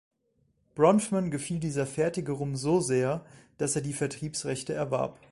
Bronfman 0.73 1.29
gefiel 1.29 1.59
dieser 1.59 1.85
fertige 1.85 2.31
Rum 2.31 2.55
so 2.55 2.79
sehr, 2.79 3.23
dass 3.59 3.75
er 3.75 3.83
die 3.83 3.93
Vertriebsrechte 3.93 4.73
erwarb. 4.73 5.19